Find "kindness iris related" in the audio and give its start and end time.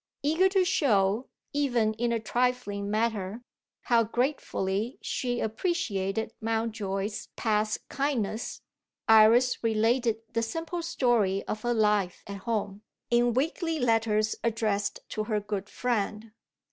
7.87-10.23